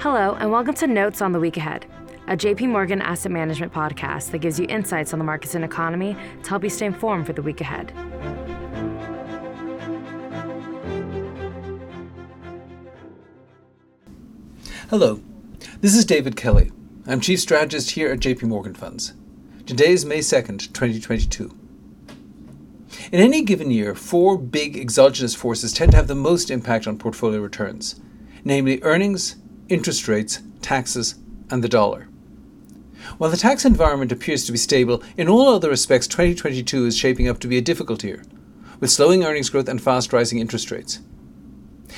[0.00, 1.84] Hello, and welcome to Notes on the Week Ahead,
[2.26, 6.16] a JP Morgan asset management podcast that gives you insights on the markets and economy
[6.42, 7.92] to help you stay informed for the week ahead.
[14.88, 15.20] Hello,
[15.82, 16.72] this is David Kelly.
[17.06, 19.12] I'm Chief Strategist here at JP Morgan Funds.
[19.66, 21.54] Today is May 2nd, 2022.
[23.12, 26.96] In any given year, four big exogenous forces tend to have the most impact on
[26.96, 28.00] portfolio returns,
[28.46, 29.36] namely earnings,
[29.70, 31.14] interest rates, taxes,
[31.48, 32.08] and the dollar.
[33.16, 37.28] While the tax environment appears to be stable, in all other respects, 2022 is shaping
[37.28, 38.22] up to be a difficult year,
[38.80, 41.00] with slowing earnings growth and fast rising interest rates.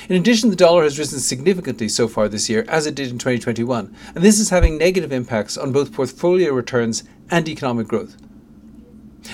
[0.09, 3.17] In addition, the dollar has risen significantly so far this year, as it did in
[3.17, 8.17] 2021, and this is having negative impacts on both portfolio returns and economic growth.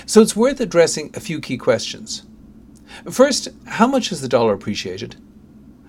[0.06, 2.24] So it's worth addressing a few key questions.
[3.10, 5.16] First, how much has the dollar appreciated?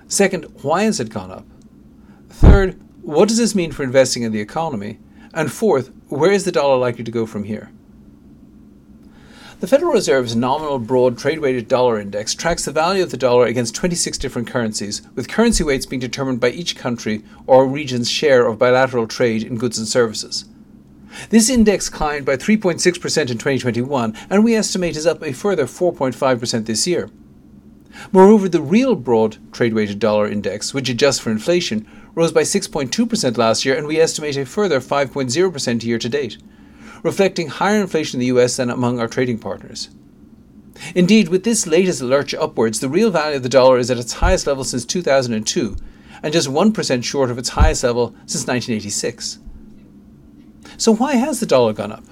[0.07, 1.45] Second, why has it gone up?
[2.31, 4.99] Third, what does this mean for investing in the economy?
[5.33, 7.71] And fourth, where is the dollar likely to go from here?
[9.59, 13.45] The Federal Reserve's nominal broad trade weighted dollar index tracks the value of the dollar
[13.45, 18.47] against 26 different currencies, with currency weights being determined by each country or region's share
[18.47, 20.45] of bilateral trade in goods and services.
[21.29, 26.65] This index climbed by 3.6% in 2021 and we estimate is up a further 4.5%
[26.65, 27.09] this year.
[28.11, 33.37] Moreover, the real broad trade weighted dollar index, which adjusts for inflation, rose by 6.2%
[33.37, 36.37] last year, and we estimate a further 5.0% year to date,
[37.03, 39.89] reflecting higher inflation in the US than among our trading partners.
[40.95, 44.13] Indeed, with this latest lurch upwards, the real value of the dollar is at its
[44.13, 45.75] highest level since 2002,
[46.23, 49.39] and just 1% short of its highest level since 1986.
[50.77, 52.03] So, why has the dollar gone up?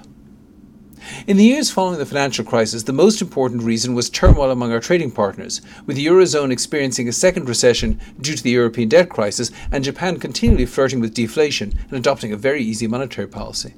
[1.27, 4.79] In the years following the financial crisis, the most important reason was turmoil among our
[4.79, 9.51] trading partners, with the Eurozone experiencing a second recession due to the European debt crisis
[9.71, 13.73] and Japan continually flirting with deflation and adopting a very easy monetary policy.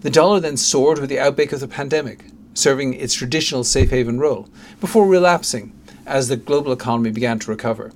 [0.00, 4.18] The dollar then soared with the outbreak of the pandemic, serving its traditional safe haven
[4.18, 4.48] role,
[4.80, 5.72] before relapsing
[6.06, 7.92] as the global economy began to recover.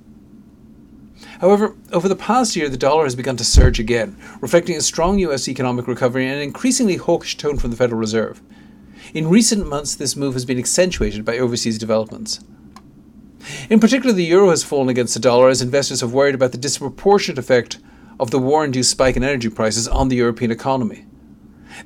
[1.41, 5.19] However, over the past year, the dollar has begun to surge again, reflecting a strong
[5.19, 8.41] US economic recovery and an increasingly hawkish tone from the Federal Reserve.
[9.13, 12.41] In recent months, this move has been accentuated by overseas developments.
[13.69, 16.57] In particular, the euro has fallen against the dollar as investors have worried about the
[16.59, 17.79] disproportionate effect
[18.19, 21.05] of the war induced spike in energy prices on the European economy.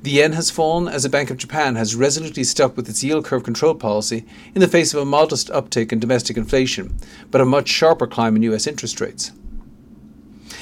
[0.01, 3.25] The yen has fallen as the Bank of Japan has resolutely stuck with its yield
[3.25, 6.97] curve control policy in the face of a modest uptick in domestic inflation,
[7.31, 9.31] but a much sharper climb in US interest rates.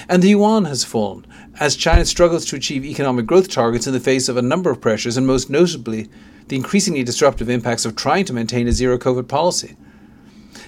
[0.10, 1.26] And the yuan has fallen
[1.60, 4.82] as China struggles to achieve economic growth targets in the face of a number of
[4.82, 6.10] pressures, and most notably,
[6.52, 9.78] the increasingly disruptive impacts of trying to maintain a zero COVID policy.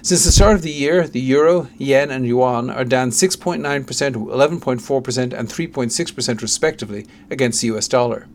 [0.00, 5.32] Since the start of the year, the euro, yen, and yuan are down 6.9%, 11.4%,
[5.34, 8.26] and 3.6% respectively against the US dollar.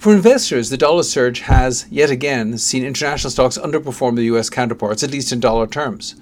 [0.00, 5.04] For investors, the dollar surge has, yet again, seen international stocks underperform the US counterparts,
[5.04, 6.16] at least in dollar terms.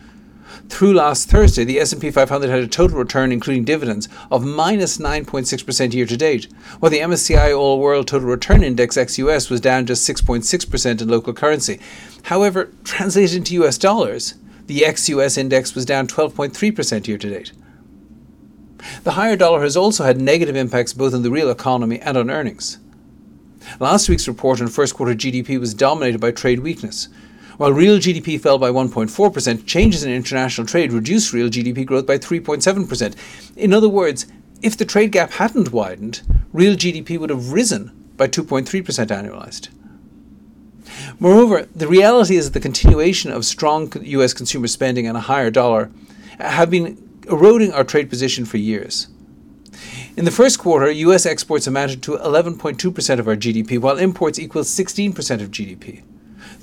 [0.68, 5.92] Through last Thursday, the S&P 500 had a total return including dividends of minus 9.6%
[5.92, 6.48] year to date,
[6.80, 11.32] while the MSCI All World Total Return Index ex-US was down just 6.6% in local
[11.32, 11.80] currency.
[12.24, 14.34] However, translated into US dollars,
[14.66, 17.52] the ex-US index was down 12.3% year to date.
[19.02, 22.30] The higher dollar has also had negative impacts both on the real economy and on
[22.30, 22.78] earnings.
[23.80, 27.08] Last week's report on first quarter GDP was dominated by trade weakness,
[27.56, 32.18] while real GDP fell by 1.4%, changes in international trade reduced real GDP growth by
[32.18, 33.14] 3.7%.
[33.56, 34.26] In other words,
[34.62, 36.22] if the trade gap hadn't widened,
[36.52, 38.66] real GDP would have risen by 2.3%
[39.08, 39.68] annualized.
[41.18, 45.50] Moreover, the reality is that the continuation of strong US consumer spending and a higher
[45.50, 45.90] dollar
[46.38, 46.98] uh, have been
[47.28, 49.08] eroding our trade position for years.
[50.16, 54.62] In the first quarter, US exports amounted to 11.2% of our GDP, while imports equal
[54.62, 56.02] 16% of GDP.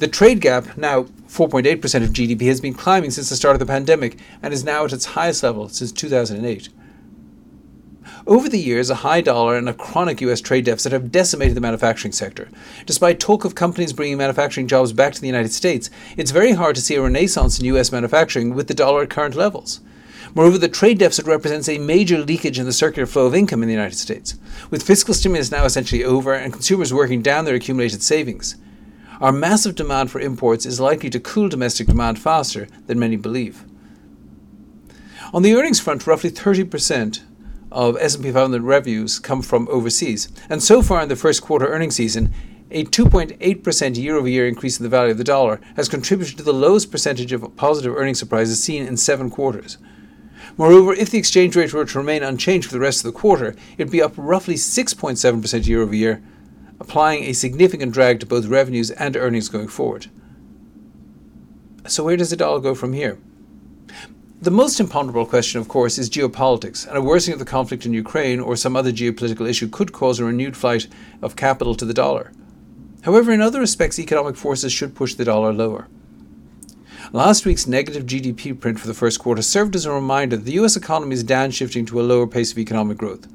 [0.02, 3.68] The trade gap, now 4.8% of GDP, has been climbing since the start of the
[3.68, 6.70] pandemic and is now at its highest level since 2008.
[8.26, 11.62] Over the years, a high dollar and a chronic US trade deficit have decimated the
[11.62, 12.50] manufacturing sector.
[12.88, 16.74] Despite talk of companies bringing manufacturing jobs back to the United States, it's very hard
[16.78, 19.82] to see a renaissance in US manufacturing with the dollar at current levels.
[20.34, 23.68] Moreover, the trade deficit represents a major leakage in the circular flow of income in
[23.68, 24.34] the United States,
[24.72, 28.56] with fiscal stimulus now essentially over and consumers working down their accumulated savings.
[29.22, 33.64] Our massive demand for imports is likely to cool domestic demand faster than many believe.
[35.32, 37.22] On the earnings front, roughly 30%
[37.72, 41.96] of S&P 500 revenues come from overseas, and so far in the first quarter earnings
[41.96, 42.34] season,
[42.72, 46.90] a 2.8% year-over-year increase in the value of the dollar has contributed to the lowest
[46.90, 49.78] percentage of positive earnings surprises seen in seven quarters.
[50.58, 53.50] Moreover, if the exchange rate were to remain unchanged for the rest of the quarter,
[53.78, 56.24] it would be up roughly 6.7% year over year,
[56.82, 60.08] applying a significant drag to both revenues and earnings going forward.
[61.88, 63.20] So, where does the dollar go from here?
[64.42, 67.94] The most imponderable question, of course, is geopolitics, and a worsening of the conflict in
[67.94, 70.88] Ukraine or some other geopolitical issue could cause a renewed flight
[71.22, 72.32] of capital to the dollar.
[73.04, 75.88] However, in other respects, economic forces should push the dollar lower.
[77.14, 80.60] Last week's negative GDP print for the first quarter served as a reminder that the
[80.64, 83.28] US economy is downshifting to a lower pace of economic growth.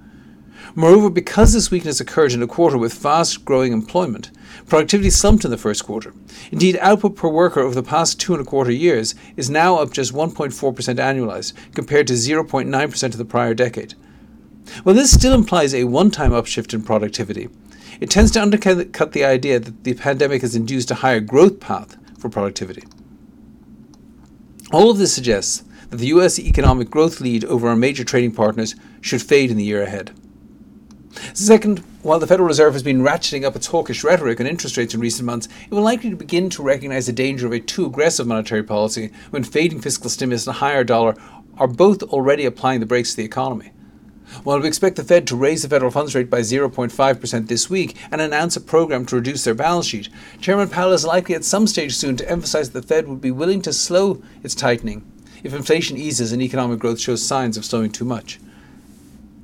[0.79, 4.31] Moreover, because this weakness occurred in a quarter with fast growing employment,
[4.67, 6.13] productivity slumped in the first quarter.
[6.53, 9.91] Indeed, output per worker over the past two and a quarter years is now up
[9.91, 13.95] just 1.4% annualized, compared to 0.9% of the prior decade.
[14.83, 17.49] While this still implies a one time upshift in productivity,
[17.99, 21.97] it tends to undercut the idea that the pandemic has induced a higher growth path
[22.19, 22.85] for productivity.
[24.73, 28.75] All of this suggests that the US economic growth lead over our major trading partners
[29.01, 30.13] should fade in the year ahead.
[31.37, 34.95] Second, while the Federal Reserve has been ratcheting up its hawkish rhetoric on interest rates
[34.95, 38.27] in recent months, it will likely begin to recognize the danger of a too aggressive
[38.27, 41.15] monetary policy when fading fiscal stimulus and a higher dollar
[41.59, 43.71] are both already applying the brakes to the economy.
[44.45, 47.99] While we expect the Fed to raise the federal funds rate by 0.5% this week
[48.11, 50.09] and announce a program to reduce their balance sheet,
[50.41, 53.31] Chairman Powell is likely at some stage soon to emphasize that the Fed would be
[53.31, 55.05] willing to slow its tightening
[55.45, 58.39] if inflation eases and economic growth shows signs of slowing too much.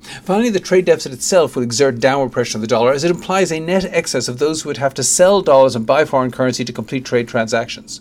[0.03, 3.53] Finally, the trade deficit itself will exert downward pressure on the dollar as it implies
[3.53, 6.65] a net excess of those who would have to sell dollars and buy foreign currency
[6.65, 8.01] to complete trade transactions.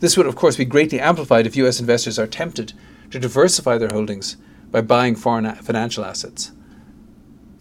[0.00, 2.74] This would, of course, be greatly amplified if US investors are tempted
[3.10, 4.36] to diversify their holdings
[4.70, 6.52] by buying foreign financial assets.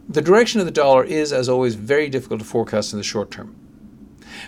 [0.09, 3.31] The direction of the dollar is, as always, very difficult to forecast in the short
[3.31, 3.55] term.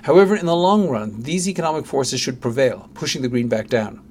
[0.04, 4.02] However, in the long run, these economic forces should prevail, pushing the greenback down.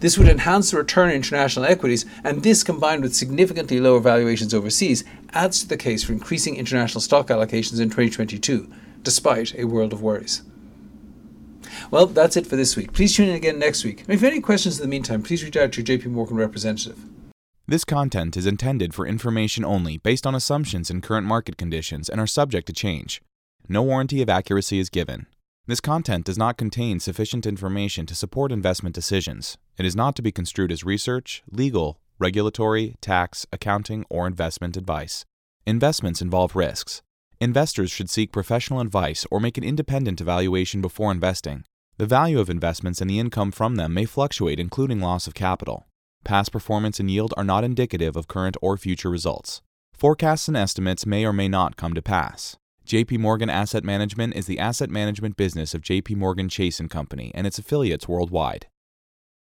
[0.00, 4.54] This would enhance the return in international equities, and this, combined with significantly lower valuations
[4.54, 8.70] overseas, adds to the case for increasing international stock allocations in 2022,
[9.02, 10.42] despite a world of worries.
[11.90, 12.92] Well, that's it for this week.
[12.92, 14.00] Please tune in again next week.
[14.00, 16.06] And if you have any questions in the meantime, please reach out to your JP
[16.06, 16.98] Morgan representative.
[17.66, 22.20] This content is intended for information only based on assumptions and current market conditions and
[22.20, 23.22] are subject to change.
[23.68, 25.26] No warranty of accuracy is given.
[25.66, 29.56] This content does not contain sufficient information to support investment decisions.
[29.78, 35.24] It is not to be construed as research, legal, regulatory, tax, accounting, or investment advice.
[35.64, 37.00] Investments involve risks.
[37.40, 41.64] Investors should seek professional advice or make an independent evaluation before investing.
[41.96, 45.86] The value of investments and the income from them may fluctuate, including loss of capital.
[46.24, 49.62] Past performance and yield are not indicative of current or future results.
[49.94, 52.58] Forecasts and estimates may or may not come to pass.
[52.86, 57.32] JP Morgan Asset Management is the asset management business of JP Morgan Chase & Company
[57.34, 58.66] and its affiliates worldwide.